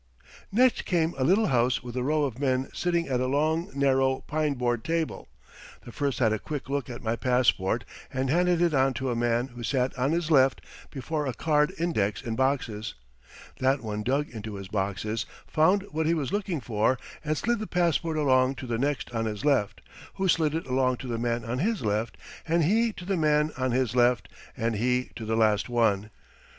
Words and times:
Next 0.51 0.83
came 0.85 1.13
a 1.15 1.23
little 1.23 1.45
house 1.49 1.83
with 1.83 1.95
a 1.95 2.01
row 2.01 2.23
of 2.23 2.39
men 2.39 2.69
sitting 2.73 3.07
at 3.07 3.19
a 3.19 3.27
long, 3.27 3.69
narrow 3.75 4.21
pine 4.21 4.55
board 4.55 4.83
table. 4.83 5.27
The 5.85 5.91
first 5.91 6.17
had 6.17 6.33
a 6.33 6.39
quick 6.39 6.69
look 6.69 6.89
at 6.89 7.03
my 7.03 7.15
passport 7.15 7.85
and 8.11 8.27
handed 8.27 8.63
it 8.63 8.73
on 8.73 8.95
to 8.95 9.11
a 9.11 9.15
man 9.15 9.49
who 9.49 9.61
sat 9.61 9.95
on 9.99 10.11
his 10.11 10.31
left 10.31 10.61
before 10.89 11.27
a 11.27 11.35
card 11.35 11.71
index 11.77 12.19
in 12.23 12.35
boxes. 12.35 12.95
That 13.59 13.81
one 13.81 14.01
dug 14.01 14.27
into 14.29 14.55
his 14.55 14.69
boxes, 14.69 15.27
found 15.45 15.83
what 15.91 16.07
he 16.07 16.15
was 16.15 16.33
looking 16.33 16.61
for, 16.61 16.97
and 17.23 17.37
slid 17.37 17.59
the 17.59 17.67
passport 17.67 18.17
along 18.17 18.55
to 18.55 18.65
the 18.65 18.79
next 18.79 19.11
on 19.11 19.25
his 19.25 19.45
left, 19.45 19.81
who 20.15 20.27
slid 20.27 20.55
it 20.55 20.65
along 20.65 20.97
to 20.97 21.07
the 21.07 21.19
man 21.19 21.45
on 21.45 21.59
his 21.59 21.83
left, 21.83 22.17
and 22.47 22.63
he 22.63 22.91
to 22.93 23.05
the 23.05 23.17
man 23.17 23.51
on 23.55 23.69
his 23.69 23.95
left, 23.95 24.29
and 24.57 24.77
he 24.77 25.11
to 25.15 25.25
the 25.25 25.37
last 25.37 25.69
one. 25.69 26.09